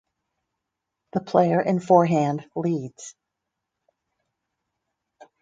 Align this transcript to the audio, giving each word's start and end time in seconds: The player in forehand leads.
The 1.13 1.19
player 1.19 1.61
in 1.61 1.79
forehand 1.79 2.49
leads. 2.55 3.13